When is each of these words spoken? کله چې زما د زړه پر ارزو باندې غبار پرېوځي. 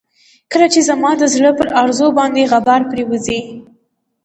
کله 0.51 0.67
چې 0.73 0.79
زما 0.89 1.11
د 1.17 1.23
زړه 1.33 1.51
پر 1.59 1.67
ارزو 1.81 2.07
باندې 2.19 2.47
غبار 2.51 2.81
پرېوځي. 2.91 3.39